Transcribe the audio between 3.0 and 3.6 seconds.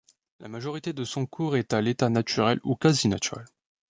naturel.